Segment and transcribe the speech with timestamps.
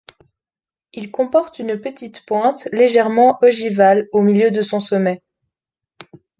[0.93, 5.21] Il comporte une petite pointe légèrement ogivale au milieu de son sommet.